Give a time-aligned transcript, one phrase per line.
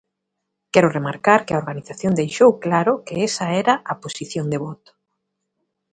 [0.73, 4.91] Quero remarcar que a organización deixou claro que esa era a posición de voto.